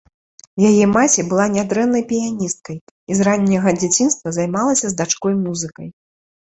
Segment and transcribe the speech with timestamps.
[0.69, 5.87] Яе маці была нядрэннай піяністкай і з ранняга дзяцінства займалася з дачкой музыкай.